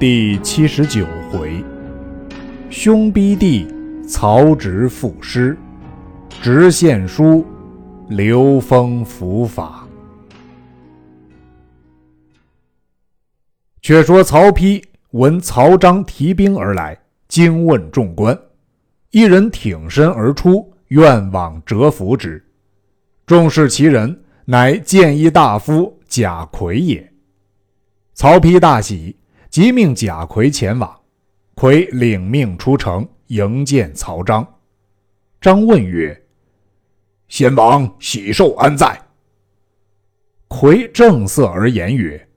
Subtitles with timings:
[0.00, 1.60] 第七十九回，
[2.70, 3.66] 兄逼弟，
[4.06, 5.58] 曹植赋诗，
[6.40, 7.44] 直献书，
[8.08, 9.84] 刘封伏法。
[13.82, 14.80] 却说曹丕
[15.10, 18.38] 闻曹彰提兵而来，惊问众官，
[19.10, 22.40] 一人挺身而出，愿往折服之。
[23.26, 27.12] 众视其人，乃谏议大夫贾逵也。
[28.14, 29.17] 曹丕大喜。
[29.58, 31.00] 即命贾逵前往，
[31.56, 34.46] 逵领命出城迎见曹彰。
[35.40, 36.16] 张问曰
[37.26, 38.96] ：“先王喜寿安在？”
[40.46, 42.28] 逵正色而言曰：“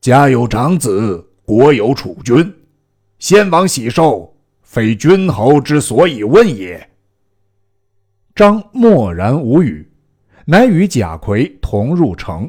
[0.00, 2.54] 家有长子，国有储君。
[3.18, 6.88] 先王喜寿，非君侯之所以问也。”
[8.32, 9.90] 张默然无语，
[10.44, 12.48] 乃与贾逵同入城，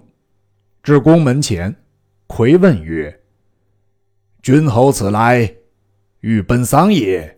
[0.83, 1.75] 至宫门前，
[2.27, 3.19] 逵问曰：
[4.47, 5.57] 君侯此来，
[6.21, 7.37] 欲奔丧也，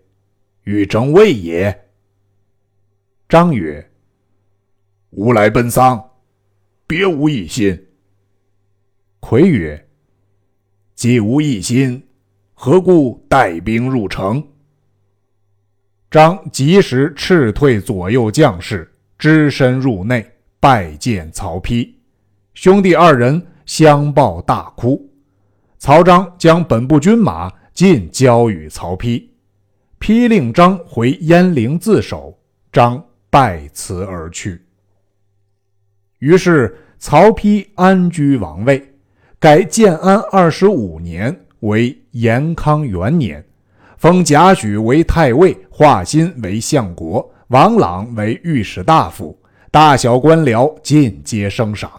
[0.66, 1.90] 欲征魏也。
[3.28, 3.90] 张曰
[5.10, 6.12] ：“吾来奔丧，
[6.86, 7.88] 别无一心。”
[9.22, 9.88] 逵曰
[10.94, 12.08] ：“既无一心，
[12.54, 14.48] 何故带兵入城？”
[16.12, 20.24] 张及时斥退左右将士，只身入内
[20.60, 21.92] 拜见曹丕，
[22.54, 25.09] 兄弟二人相抱大哭。
[25.80, 29.24] 曹彰将本部军马尽交与曹丕，
[29.98, 32.38] 丕令张回鄢陵自守，
[32.70, 34.62] 张拜辞而去。
[36.20, 38.94] 于是曹丕安居王位，
[39.40, 43.42] 改建安二十五年为延康元年，
[43.98, 49.40] 封贾诩为太尉，华歆为相国，王朗为御史大夫，
[49.72, 51.90] 大小官僚尽皆升赏，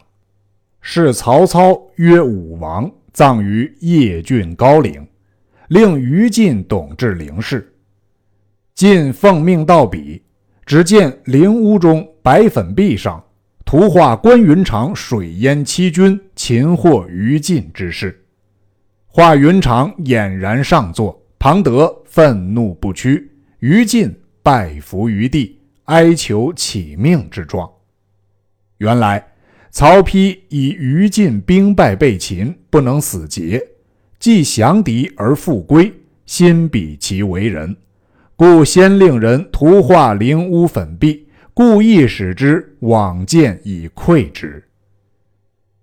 [0.82, 2.92] 是曹操曰武王。
[3.12, 5.06] 葬于邺郡高陵，
[5.68, 7.74] 令于禁董治陵事。
[8.74, 10.22] 晋奉命到彼，
[10.64, 13.22] 只见陵屋中白粉壁上
[13.64, 18.24] 图画关云长水淹七军、擒获于禁之事。
[19.06, 27.70] 画云长俨然上座，庞德愤怒不屈，于禁拜伏于地，哀求起命之状。
[28.78, 29.29] 原来。
[29.72, 33.64] 曹丕以于禁兵败被擒，不能死节，
[34.18, 35.92] 既降敌而复归，
[36.26, 37.76] 心比其为人，
[38.34, 44.64] 故先令人图画陵屋粉壁，故意使之往见以窥之。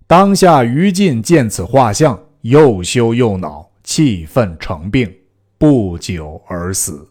[0.05, 5.09] 当下于禁见此画像，又羞又恼，气愤成病，
[5.57, 7.07] 不久而死。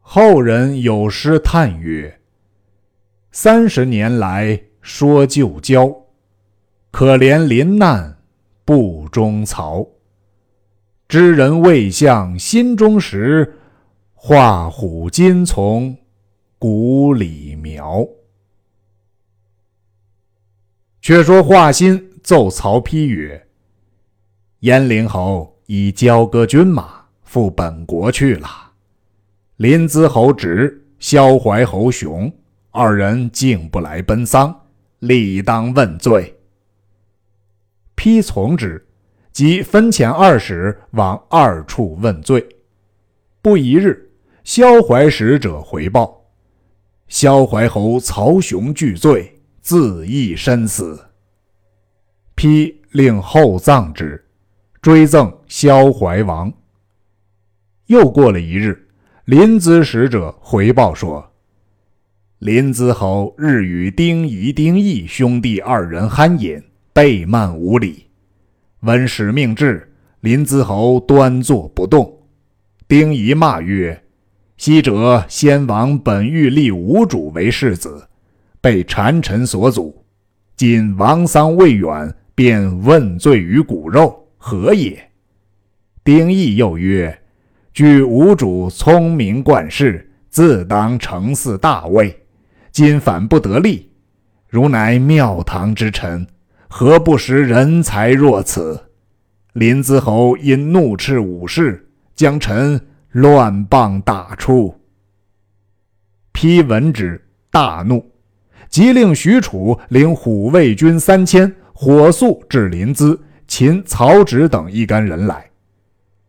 [0.00, 2.18] 后人有诗叹曰
[3.30, 5.90] ：“三十年来。”说旧交，
[6.90, 8.18] 可怜临难
[8.66, 9.88] 不忠曹。
[11.08, 13.58] 知人未向心中时，
[14.12, 15.96] 画虎今从
[16.58, 18.06] 骨里苗。
[21.00, 23.46] 却说华歆奏曹丕曰
[24.60, 28.48] ：“鄢陵侯已交割军马，赴本国去了。
[29.56, 32.30] 临淄侯直、萧怀侯雄
[32.70, 34.54] 二人竟不来奔丧。”
[35.06, 36.38] 理当问罪。
[37.94, 38.86] 丕从之，
[39.32, 42.46] 即分遣二使往二处问罪。
[43.42, 44.10] 不一日，
[44.44, 46.24] 萧怀使者回报：
[47.08, 50.98] 萧怀侯曹雄拒罪，自缢身死。
[52.34, 54.24] 丕令厚葬之，
[54.80, 56.50] 追赠萧怀王。
[57.86, 58.88] 又过了一日，
[59.26, 61.33] 临淄使者回报说。
[62.44, 66.62] 临淄侯日与丁仪、丁义兄弟二人酣饮，
[66.92, 68.04] 背慢无礼。
[68.80, 69.90] 闻使命至，
[70.20, 72.18] 临淄侯端坐不动。
[72.86, 73.98] 丁仪骂曰
[74.58, 78.06] ：“昔者先王本欲立吴主为世子，
[78.60, 80.04] 被谗臣所阻。
[80.54, 85.02] 今王丧未远，便问罪于骨肉，何也？”
[86.04, 87.22] 丁义又曰
[87.72, 92.14] ：“据吴主聪明贯世，自当承嗣大位。”
[92.74, 93.88] 今反不得力，
[94.48, 96.26] 如乃庙堂之臣，
[96.68, 98.86] 何不识人才若此？
[99.52, 102.80] 临淄侯因怒斥武士，将臣
[103.12, 104.74] 乱棒打出。
[106.32, 108.04] 批闻之，大怒，
[108.68, 113.16] 即令许褚领虎卫军三千，火速至临淄，
[113.46, 115.48] 擒曹植等一干人来。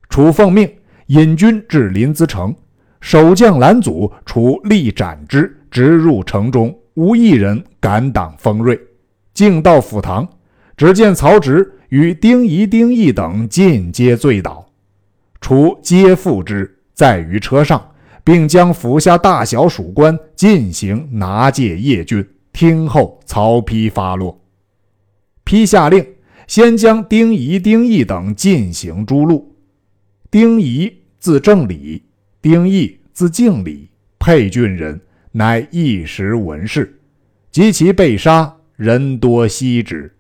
[0.10, 0.72] 楚奉命
[1.08, 2.56] 引军至临淄城，
[3.02, 5.55] 守将拦阻，楚力斩之。
[5.70, 8.80] 直入城中，无一人敢挡锋锐。
[9.34, 10.28] 径到府堂，
[10.78, 14.66] 只见曹植与丁仪、丁义等尽皆醉倒，
[15.42, 17.92] 除皆缚之，在于车上，
[18.24, 24.42] 并将府下大小属官进行拿戒夜郡，听候曹丕发落。
[25.46, 26.06] 丕下令，
[26.48, 29.44] 先将丁仪、丁义等进行诛戮。
[30.32, 32.04] 丁仪字正礼，
[32.42, 35.00] 丁义字敬礼，沛郡人，
[35.38, 37.02] 乃一时闻事。
[37.52, 40.14] 及其被杀，人多惜之。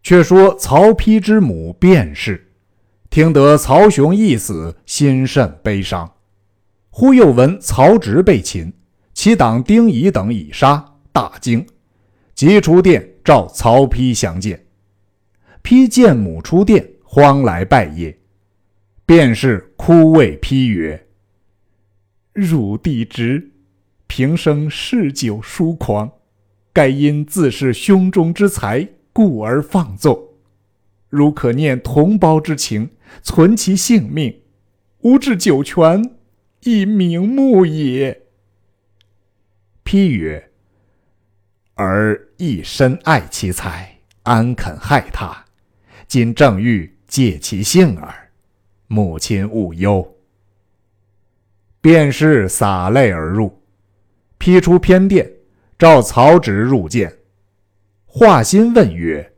[0.00, 2.52] 却说曹丕之母卞氏，
[3.10, 6.12] 听得曹雄一死，心甚悲伤。
[6.90, 8.72] 忽又闻曹植被擒，
[9.12, 11.66] 其党丁仪等已杀，大惊，
[12.32, 14.66] 即出殿召曹丕相见。
[15.64, 18.14] 丕见母出殿，慌来拜谒。
[19.04, 21.06] 卞氏哭谓丕曰
[22.32, 23.50] ：“汝弟侄。”
[24.06, 26.10] 平生嗜酒疏狂，
[26.72, 30.30] 盖因自恃胸中之才，故而放纵。
[31.08, 32.90] 如可念同胞之情，
[33.22, 34.40] 存其性命，
[35.02, 36.16] 吾置九泉，
[36.64, 38.22] 亦瞑目也。
[39.84, 40.50] 批曰
[41.74, 45.44] ：“儿亦深爱其才，安肯害他？
[46.08, 48.32] 今正欲借其性耳，
[48.88, 50.14] 母亲勿忧。”
[51.80, 53.62] 便是洒泪而入。
[54.38, 55.30] 批出偏殿，
[55.78, 57.14] 召曹植入见。
[58.06, 59.34] 华歆问曰：“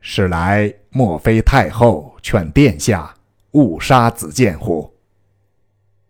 [0.00, 3.14] 使来莫非太后劝殿下
[3.52, 4.92] 勿杀子建乎？”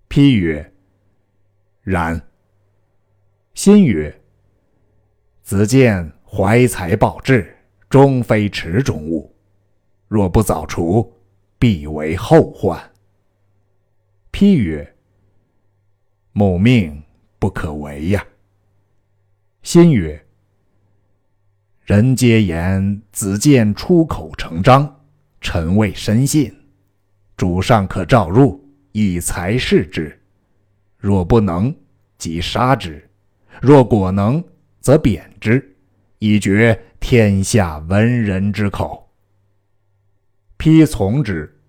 [0.09, 0.73] 批曰
[1.85, 2.21] ：“然。”
[3.55, 4.21] 歆曰
[5.43, 7.55] ：“子建怀才抱志，
[7.91, 9.35] 终非池中物，
[10.09, 11.13] 若不早除，
[11.59, 12.81] 必为后患。”
[14.33, 14.95] 批曰
[16.39, 17.03] ：“母命。”
[17.41, 18.25] 不可违呀。
[19.63, 20.25] 心曰
[21.85, 25.01] ：“人皆言子建出口成章，
[25.41, 26.55] 臣未深信。
[27.37, 30.21] 主上可召入，以才试之。
[30.97, 31.75] 若不能，
[32.17, 33.01] 即杀之；
[33.61, 34.43] 若果能，
[34.81, 35.77] 则贬之，
[36.19, 39.09] 以绝天下文人之口。”
[40.59, 41.61] 丕从之。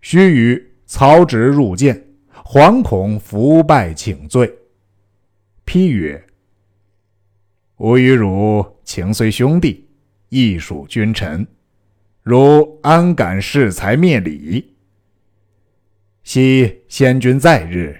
[0.00, 2.07] 须臾，曹植入见，
[2.50, 4.50] 惶恐伏拜请罪。
[5.66, 6.24] 批曰
[7.76, 9.86] ：“吾与汝情虽兄弟，
[10.30, 11.46] 亦属君臣，
[12.22, 14.74] 汝安敢恃才灭礼？
[16.22, 17.94] 昔先君在日，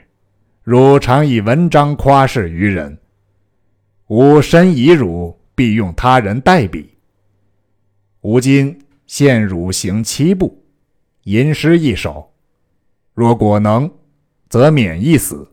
[0.62, 2.98] 汝常以文章夸示于人，
[4.06, 6.94] 吾深以汝，必用他人代笔。
[8.22, 10.64] 吾今献汝行七步，
[11.24, 12.32] 吟诗一首，
[13.12, 13.90] 若果能，
[14.48, 15.48] 则免一死；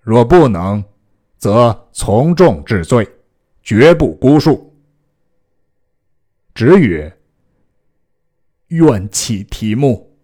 [0.00, 0.84] 若不能，”
[1.36, 3.06] 则从重治罪，
[3.62, 4.64] 绝不孤恕。
[6.54, 7.14] 直曰
[8.68, 10.16] ：“愿起题目。”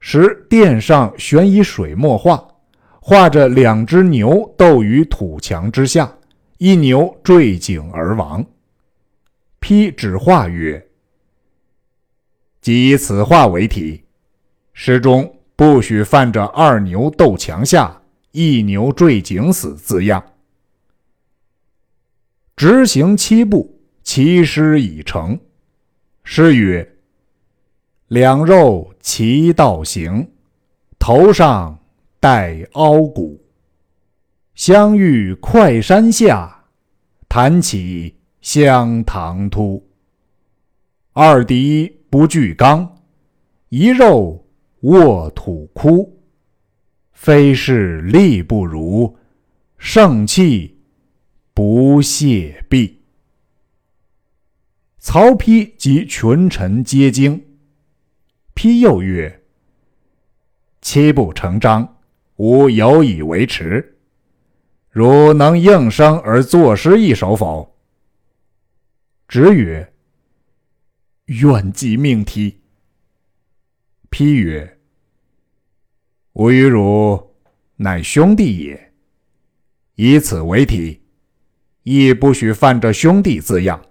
[0.00, 2.48] 时殿上悬以水墨画，
[3.00, 6.12] 画着两只牛斗于土墙之下，
[6.58, 8.44] 一牛坠井而亡。
[9.60, 10.84] 批指画曰
[12.60, 14.04] ：“即以此画为题，
[14.72, 18.00] 诗中不许犯着二牛斗墙下。”
[18.34, 20.32] 一牛坠井死字样，
[22.56, 25.38] 执行七步，其诗已成。
[26.24, 26.96] 诗曰
[28.10, 30.32] ：“两肉齐道行，
[30.98, 31.78] 头上
[32.18, 33.40] 戴凹骨。
[34.56, 36.64] 相遇快山下，
[37.28, 39.80] 弹起香堂突。
[41.12, 42.96] 二敌不惧刚，
[43.68, 44.43] 一肉
[44.84, 46.10] 卧土枯。”
[47.12, 49.16] 非是力不如，
[49.78, 50.78] 盛气
[51.54, 53.00] 不泄弊。
[54.98, 57.42] 曹丕及群臣皆惊。
[58.54, 59.42] 丕又曰
[60.82, 61.96] ：“七不成章，
[62.36, 63.96] 吾有以为耻。
[64.90, 67.78] 汝能应声而作诗一首否？”
[69.28, 69.94] 直曰
[71.26, 72.60] ：“愿即命题。”
[74.10, 74.73] 丕曰。
[76.34, 77.32] 吾与汝
[77.76, 78.92] 乃兄弟也，
[79.94, 81.00] 以此为题，
[81.84, 83.84] 亦不许犯这兄弟字样。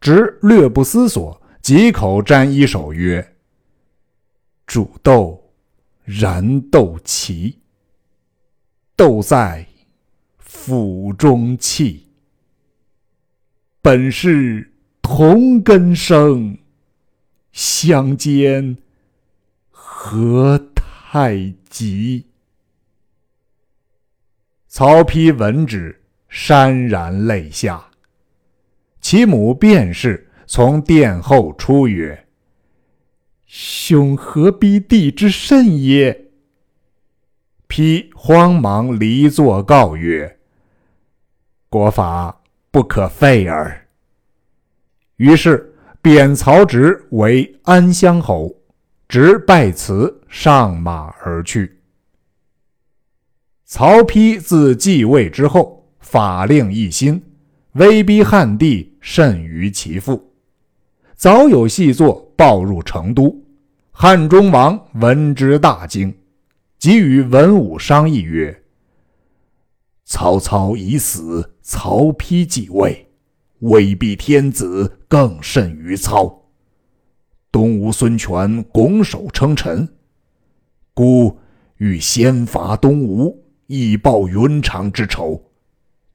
[0.00, 3.36] 直略不思索，几口沾衣手曰
[4.66, 5.52] ：“煮豆
[6.02, 7.54] 燃豆萁，
[8.96, 9.64] 豆在
[10.38, 12.08] 釜中泣。
[13.80, 16.58] 本是同根生，
[17.52, 18.76] 相煎。”
[20.06, 22.26] 何太急？
[24.68, 25.98] 曹丕闻之，
[26.30, 27.82] 潸然泪下。
[29.00, 32.26] 其母卞氏从殿后出曰
[33.48, 36.26] ：“兄何逼弟之甚也？”
[37.66, 40.38] 丕慌忙离座告曰
[41.70, 43.88] ：“国法不可废耳。”
[45.16, 48.54] 于是贬曹植为安乡侯，
[49.16, 51.78] 直拜辞，上马而去。
[53.64, 57.22] 曹丕自继位之后，法令一新，
[57.74, 60.34] 威逼汉帝甚于其父。
[61.14, 63.40] 早有细作报入成都，
[63.92, 66.12] 汉中王闻之大惊，
[66.76, 68.64] 即与文武商议曰
[70.04, 73.08] ：“曹操已死，曹丕继位，
[73.60, 76.43] 威逼天子更甚于操。
[77.54, 79.88] 东吴孙权拱手称臣，
[80.92, 81.38] 孤
[81.76, 85.42] 欲先伐东吴。”以报云长之仇，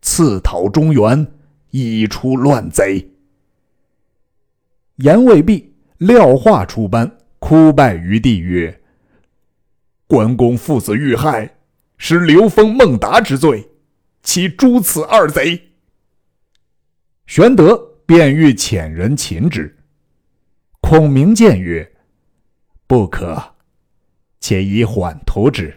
[0.02, 1.26] 刺讨中原，
[1.72, 3.10] 以除乱贼。
[4.98, 8.82] 言未毕，廖化出班，哭拜于地曰
[10.06, 11.56] ：“关公父子遇害，
[11.98, 13.68] 是刘封、孟达之罪，
[14.22, 15.60] 其诛此二贼。”
[17.26, 19.79] 玄德便欲遣人擒之。
[20.90, 21.88] 孔明见曰
[22.88, 23.40] ：“不可，
[24.40, 25.72] 且以缓图之。”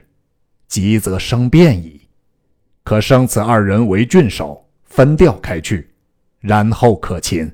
[0.66, 2.09] 急则生变矣，
[2.83, 5.90] 可生此二人为郡守，分调开去，
[6.40, 7.52] 然后可擒。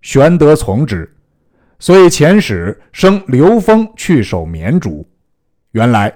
[0.00, 1.14] 玄德从之，
[1.78, 5.06] 遂遣使升刘封去守绵竹。
[5.72, 6.10] 原来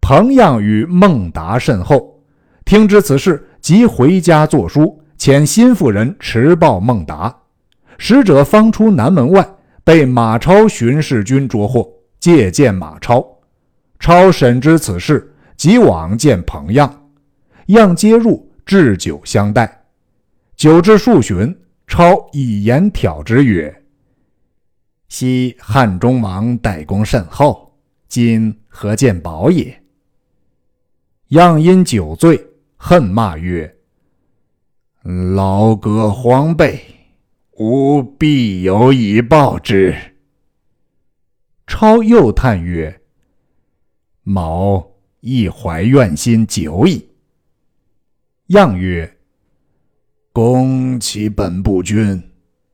[0.00, 2.22] 彭样与孟达甚厚，
[2.64, 7.36] 听知此事，即回家作书，遣心腹人持报孟达。
[7.98, 9.48] 使者方出南门外，
[9.82, 13.26] 被马超巡视军捉获，借见马超。
[13.98, 17.08] 超审知此事，即往见彭样，
[17.66, 19.84] 样接入，置酒相待。
[20.56, 23.82] 酒至数巡，超以言挑之曰
[25.08, 27.74] ：“昔汉中王待公甚厚，
[28.08, 29.82] 今何见宝也？”
[31.28, 32.46] 样因酒醉，
[32.76, 33.74] 恨骂曰
[35.34, 36.78] ：“老哥荒悖，
[37.56, 39.94] 吾必有以报之。”
[41.66, 43.00] 超又叹曰：
[44.22, 47.08] 某亦怀怨心久矣。
[48.48, 49.18] 样曰
[50.32, 52.22] ：“公其本不君，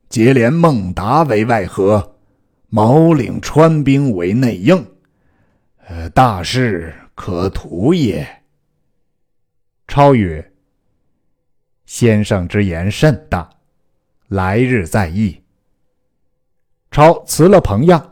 [0.09, 2.17] 结连孟达为外合，
[2.69, 4.85] 毛领川兵为内应，
[5.87, 8.27] 呃，大事可图也。”
[9.87, 10.53] 超曰
[11.87, 13.49] ：“先生之言甚大，
[14.31, 15.41] 来日再议。”
[16.91, 18.05] 超辞了彭样。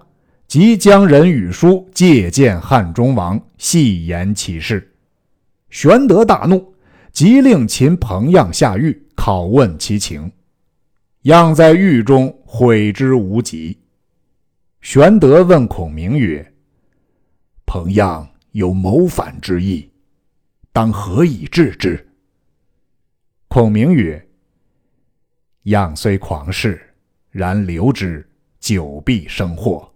[0.47, 4.95] 即将人与书借见汉中王，细言其事。
[5.69, 6.75] 玄德大怒，
[7.13, 10.33] 即令秦彭样下狱，拷问其情。
[11.25, 13.77] 样在狱中悔之无及。
[14.81, 16.55] 玄德问孔明曰
[17.67, 19.87] ：“彭样有谋反之意，
[20.73, 22.09] 当何以治之？”
[23.49, 24.27] 孔明曰
[25.69, 26.81] ：“样虽狂士，
[27.31, 28.29] 然留之，
[28.61, 29.91] 久必生祸。”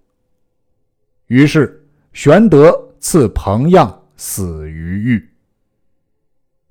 [1.28, 5.28] 于是，玄德赐彭样死于狱。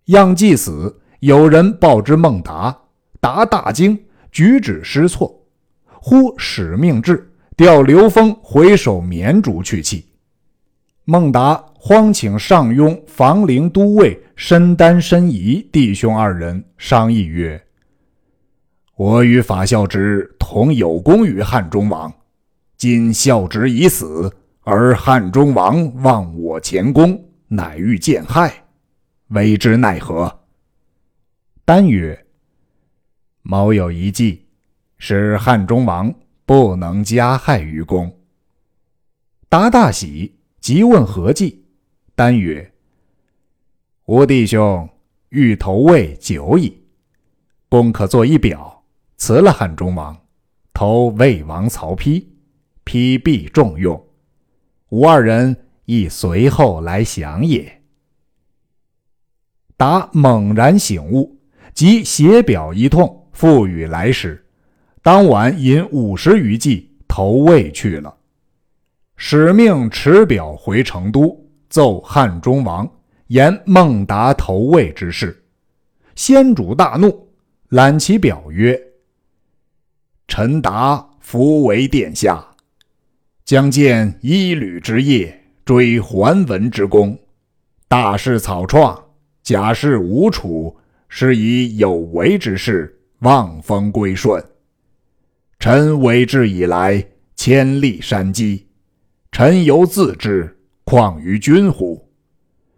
[0.06, 2.78] 样既死，有人报之孟达，
[3.20, 3.98] 达大惊，
[4.32, 5.42] 举止失措。
[5.86, 10.08] 忽使命至，调刘封回守绵竹去气。
[11.06, 17.64] 孟达慌请上庸、房陵都尉申丹、申仪弟兄二人商议曰
[19.02, 22.14] ：“我与法孝直同有功于汉中王，
[22.78, 24.32] 今孝直已死。”
[24.64, 28.54] 而汉中王忘我前功，乃欲见害，
[29.30, 30.42] 为之奈何？
[31.66, 32.28] 丹曰
[33.42, 34.46] ：“某有一计，
[35.00, 36.14] 使汉中王
[36.46, 38.16] 不能加害于公。”
[39.50, 41.66] 达大喜，即问何计。
[42.14, 42.72] 丹曰
[44.06, 44.88] ：“吾弟兄
[45.30, 46.84] 欲投魏久矣，
[47.68, 48.81] 公可作一表，
[49.22, 50.20] 辞了汉中王，
[50.74, 52.26] 投魏王曹丕，
[52.84, 54.04] 丕必重用。”
[54.90, 57.84] 吾二人亦随后来降也。
[59.78, 61.40] 达猛然醒悟，
[61.72, 64.44] 即写表一通，付与来使。
[65.04, 68.18] 当晚引五十余骑投魏去了。
[69.18, 72.92] 使命持表回成都，奏汉中王，
[73.28, 75.46] 言孟达投魏之事。
[76.16, 77.32] 先主大怒，
[77.70, 78.82] 揽其表曰
[80.32, 82.42] ：“臣达弗为殿下。”
[83.44, 87.20] 将见一旅之业，追桓文之功，
[87.90, 88.98] 大事草创，
[89.44, 90.74] 假事吴楚，
[91.10, 94.42] 是以有为之事望风归顺。
[95.60, 98.68] 臣为之以来，千历山积，
[99.34, 102.08] 臣犹自知，况于君乎？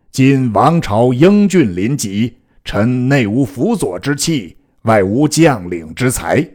[0.10, 6.50] 今王朝英俊临极，臣内无辅佐之器，外无将领之才，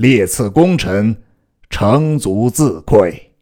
[0.00, 1.14] 列次功臣，
[1.68, 3.32] 诚足自愧。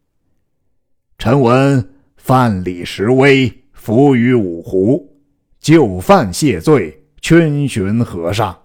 [1.16, 5.20] 臣闻范蠡实威，伏于五湖，
[5.60, 8.60] 就范谢罪，逡巡河上。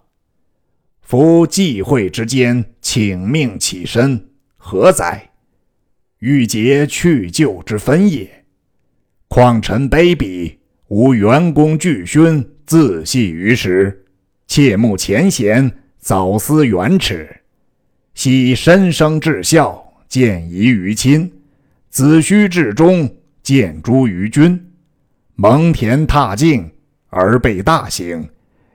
[1.03, 5.29] 夫际会之间，请命起身，何哉？
[6.17, 8.45] 欲结去旧之分也。
[9.27, 10.57] 况臣卑鄙，
[10.87, 14.07] 无元功巨勋，自系于时，
[14.47, 17.41] 切慕前贤，早思远耻。
[18.13, 21.29] 昔身生至孝，见疑于亲；
[21.89, 23.09] 子虚至忠，
[23.41, 24.71] 见诸于君。
[25.35, 26.71] 蒙恬踏径，
[27.09, 28.23] 而被大刑；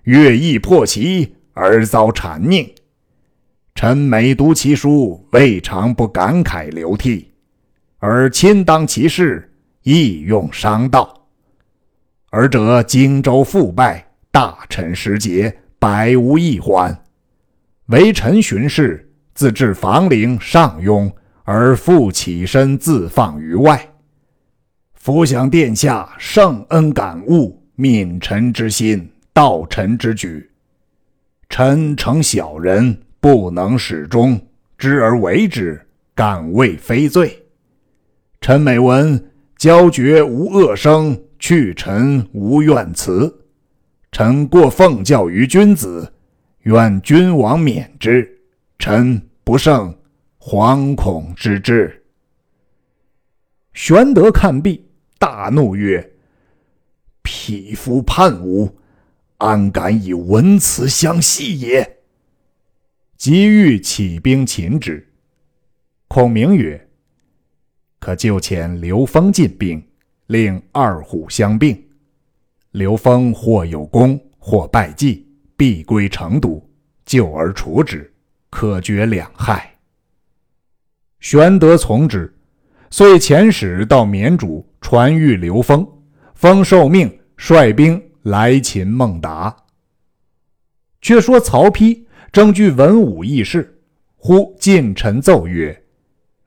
[0.05, 1.35] 乐毅破齐。
[1.61, 2.73] 而遭谗佞，
[3.75, 7.33] 臣每读其书，未尝不感慨流涕；
[7.99, 9.53] 而亲当其事，
[9.83, 11.27] 亦用商道。
[12.31, 16.97] 尔者荆州复败，大臣失节，百无一欢。
[17.87, 19.08] 为臣巡视，
[19.39, 21.09] 自置房陵、上庸，
[21.45, 23.89] 而复起身自放于外。
[24.95, 30.51] 伏想殿下圣恩感悟，悯臣之心，道臣之举。
[31.49, 34.45] 臣诚小人，不能始终，
[34.77, 35.81] 知而为之，
[36.17, 37.41] 敢谓非罪。
[38.41, 39.25] 臣每闻
[39.57, 43.33] 交绝无恶声，去臣无怨辞。
[44.11, 46.13] 臣过奉教于君子，
[46.63, 48.29] 愿君王免之。
[48.81, 49.99] 臣不胜
[50.39, 52.05] 惶恐之至。
[53.73, 54.87] 玄德看毕，
[55.19, 56.13] 大怒曰
[57.25, 58.77] ：“匹夫叛吾！”
[59.39, 62.01] 安敢以文辞相戏也？
[63.17, 65.11] 急欲起兵擒之。
[66.09, 66.87] 孔明曰
[67.99, 69.83] ：“可就遣刘封进兵，
[70.27, 71.89] 令二虎相并。
[72.73, 76.63] 刘封或有功，或败绩，必归成都，
[77.07, 78.13] 救而除之，
[78.51, 79.79] 可绝两害。”
[81.21, 82.35] 玄德从之，
[82.91, 85.87] 遂遣使到绵竹传谕刘封，
[86.35, 88.03] 封受命率兵。
[88.23, 89.57] 来擒孟达。
[91.01, 93.81] 却说曹丕正据文武议事，
[94.17, 95.85] 忽近臣奏曰：“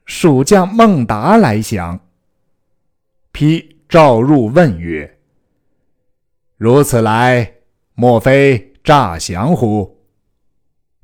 [0.05, 1.99] 蜀将孟达来降。”
[3.33, 5.17] 丕召入问曰
[6.57, 7.51] ：“如此来，
[7.95, 9.97] 莫非诈降乎？”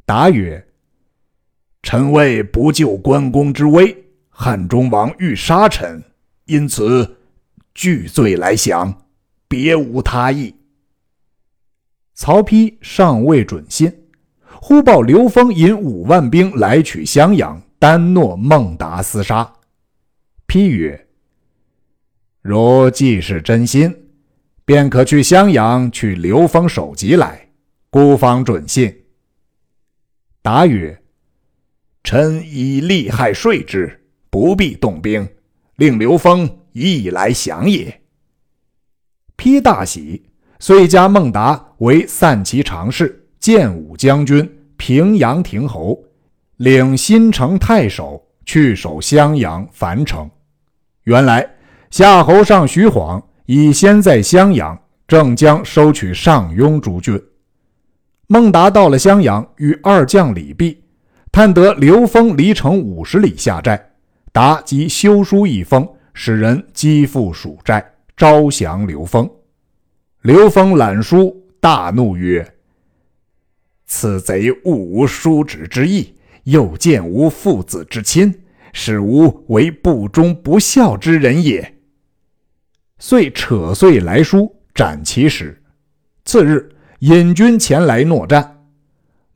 [0.05, 0.63] 答曰
[1.87, 3.95] ：“臣为不救关公之危，
[4.27, 6.03] 汉中王欲杀臣，
[6.43, 7.15] 因此
[7.73, 9.05] 拒罪来降，
[9.47, 10.53] 别无他意。”
[12.13, 13.89] 曹丕尚未准信，
[14.59, 19.53] 忽报刘封引五万兵来取襄阳，单诺孟达厮杀。
[20.45, 21.07] 丕曰
[22.43, 23.95] ：“如既是真心，
[24.65, 27.47] 便可去襄阳取刘封首级来，
[27.89, 29.05] 孤方准信。”
[30.43, 31.01] 答曰
[32.07, 35.27] ：“臣以利害说之，不必动兵，
[35.75, 37.99] 令刘封亦来降也。”
[39.35, 40.23] 丕大喜。
[40.57, 46.01] 遂加孟达为散骑常侍、建武将军、平阳亭侯，
[46.55, 50.31] 领新城太守，去守襄阳、樊城。
[51.03, 51.57] 原来
[51.91, 57.21] 夏侯尚徐晃已先在襄阳，正将收取上庸诸郡。
[58.27, 60.81] 孟达到了襄阳，与二将礼毕，
[61.37, 63.91] 探得刘封离城五十里下寨，
[64.31, 69.29] 达即修书一封，使人击赴蜀寨，招降刘封。
[70.23, 72.55] 刘封览书，大怒曰
[73.85, 78.33] ：“此贼误无叔侄之意，又见无父子之亲，
[78.73, 81.75] 使吾为不忠不孝之人也。”
[82.97, 85.61] 遂扯碎来书，斩其使。
[86.25, 86.67] 次日，
[87.01, 88.56] 引军前来搦战。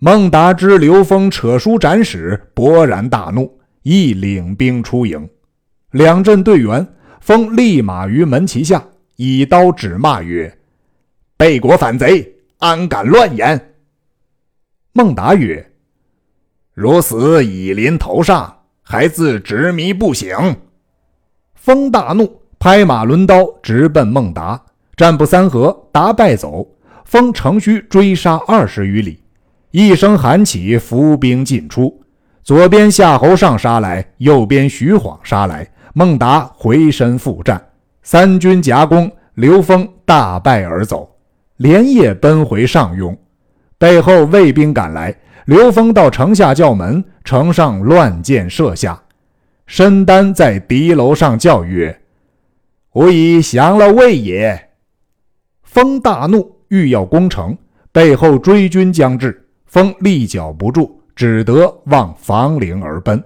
[0.04, 5.30] 孟达知刘封扯书斩使，勃然大怒，亦领兵出营。
[5.92, 6.88] 两阵对圆，
[7.20, 8.84] 封立马于门旗下，
[9.18, 10.58] 以刀指骂曰：
[11.38, 13.74] 背国反贼，安敢乱言？
[14.92, 15.72] 孟达曰
[16.74, 20.36] ：“如死已临头上，还自执迷不醒。”
[21.54, 24.60] 风大怒，拍马抡刀，直奔孟达。
[24.98, 26.68] 战不三合，达败走。
[27.06, 29.21] 封乘虚追杀二十余里，
[29.72, 32.02] 一声喊起，伏兵尽出。
[32.44, 35.68] 左边夏侯尚杀来，右边徐晃杀来。
[35.94, 37.62] 孟达回身复战，
[38.02, 41.10] 三军夹攻，刘封大败而走。
[41.58, 43.16] 连夜奔回上庸，
[43.78, 49.02] 背后魏兵赶来，刘封到城下叫门，城上乱箭射下。
[49.68, 52.02] 申丹在敌楼上叫曰
[52.94, 54.70] ：“吾已降了魏也。”
[55.64, 57.58] 封大怒，欲要攻城，
[57.92, 59.41] 背后追军将至，
[59.72, 63.24] 风立脚不住，只得望房陵而奔。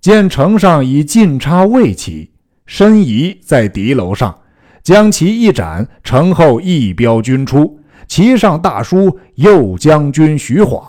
[0.00, 2.30] 见城上已尽插魏旗，
[2.64, 4.34] 申仪在敌楼上
[4.82, 10.82] 将其一斩，城后一彪军出，旗上大书“右将军徐晃”。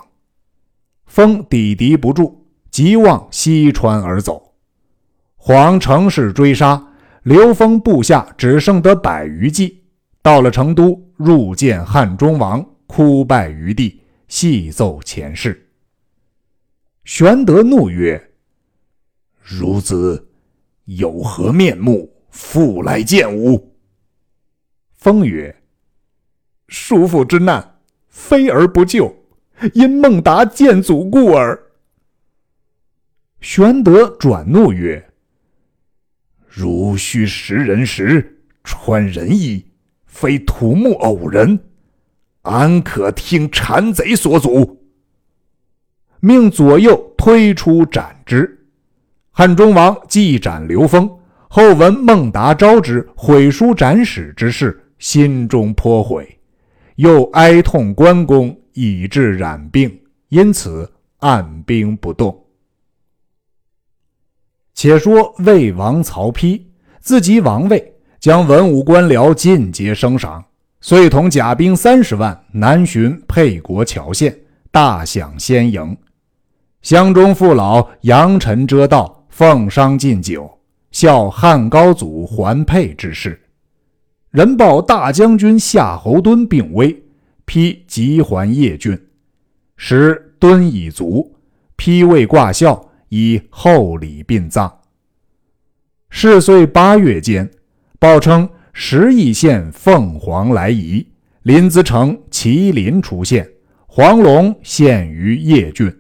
[1.05, 4.53] 风抵敌不住，急望西川而走。
[5.35, 6.81] 黄乘势追杀，
[7.23, 9.83] 刘封部下只剩得百余骑。
[10.21, 15.69] 到了成都，入见汉中王，哭拜于地，细奏前事。
[17.03, 18.31] 玄德怒曰
[19.45, 20.29] ：“孺子
[20.85, 23.77] 有何面目，复来见吾？”
[24.97, 25.55] 风曰
[26.67, 29.15] ：“叔父之难，非而不救。”
[29.73, 31.59] 因孟达见祖故耳。
[33.41, 35.11] 玄德转怒曰
[36.47, 39.65] ：“如须识人时，穿人衣，
[40.05, 41.59] 非土木偶人，
[42.47, 44.79] 安可听谗贼所阻？”
[46.21, 48.67] 命左右推出斩之。
[49.31, 51.09] 汉中王既斩刘封，
[51.49, 56.39] 后闻孟达招之，毁书斩使之事，心中颇悔，
[56.95, 58.57] 又哀痛关公。
[58.79, 62.45] 以致染病，因此按兵不动。
[64.75, 66.61] 且说魏王曹丕
[66.99, 70.45] 自即王位，将文武官僚尽皆升赏，
[70.87, 74.33] 遂同甲兵三十万南巡沛国谯县，
[74.71, 75.97] 大享先营。
[76.81, 80.49] 乡中父老扬尘遮道，奉觞进酒，
[80.91, 83.37] 效汉高祖还沛之事。
[84.31, 87.03] 人报大将军夏侯惇病危。
[87.45, 88.97] 丕急还邺郡，
[89.75, 91.35] 时敦已卒，
[91.75, 94.73] 丕未挂孝，以厚礼殡葬。
[96.09, 97.51] 是岁八月间，
[97.99, 98.47] 报称
[98.79, 101.03] 石邑县凤凰来仪，
[101.41, 103.49] 临淄城麒麟出现，
[103.87, 105.91] 黄龙现于邺郡。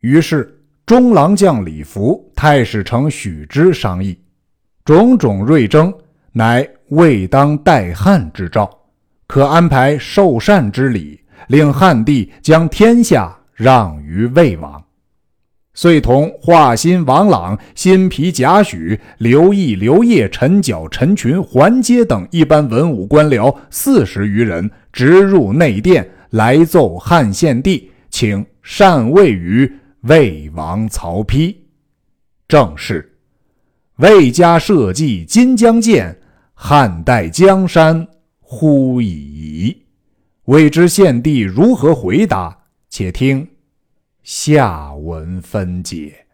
[0.00, 4.20] 于是中郎将李福、太史丞许之商议，
[4.84, 5.90] 种种瑞征，
[6.30, 8.70] 乃未当代汉之兆。
[9.26, 14.84] 可安排受禅之礼，令汉帝将天下让于魏王，
[15.76, 31.54] 遂同华歆、王朗、辛毗、贾诩、刘毅、刘烨、陈缴、陈群、桓阶等一般文武官僚四十余人，直入内殿来奏汉献帝，请禅位于魏王曹丕。
[32.48, 33.12] 正是：
[33.96, 36.18] 魏家社稷今将建，
[36.54, 38.08] 汉代江山。
[38.40, 39.76] 乎矣！
[40.44, 42.56] 未知献帝如何回答？
[42.88, 43.46] 且听
[44.26, 46.25] 下文分解。